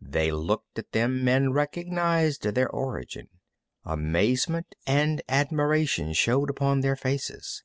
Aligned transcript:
They 0.00 0.30
looked 0.32 0.78
at 0.78 0.92
them, 0.92 1.28
and 1.28 1.54
recognized 1.54 2.44
their 2.44 2.70
origin. 2.70 3.28
Amazement 3.84 4.74
and 4.86 5.20
admiration 5.28 6.14
showed 6.14 6.48
upon 6.48 6.80
their 6.80 6.96
faces. 6.96 7.62